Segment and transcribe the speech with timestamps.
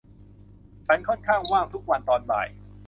[0.87, 2.47] ฉันค่อนข้างว่างทุกวันตอนบ่าย